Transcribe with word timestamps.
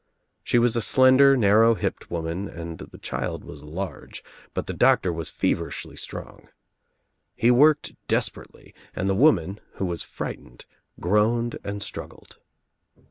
She 0.43 0.57
was 0.57 0.75
a 0.75 0.81
slender 0.81 1.37
narrow 1.37 1.75
hipped 1.75 2.09
woman 2.09 2.47
and 2.47 2.79
the 2.79 2.97
child 2.97 3.43
was 3.43 3.61
large, 3.63 4.23
but 4.55 4.65
the 4.65 4.73
doctor 4.73 5.13
was 5.13 5.29
feverishly 5.29 5.95
strong. 5.95 6.47
He 7.35 7.49
I 7.49 7.51
worked 7.51 7.93
desperately 8.07 8.73
and 8.95 9.07
the 9.07 9.13
woman, 9.13 9.59
who 9.73 9.85
was 9.85 10.01
fright 10.01 10.39
86 10.39 10.41
THE 10.41 10.45
TRIUMPH 10.47 10.55
OF 10.55 10.61
THE 10.61 10.71
EGG 10.71 10.71
ened, 10.71 11.01
groaned 11.01 11.57
and 11.73 11.83
struggled. 11.83 12.37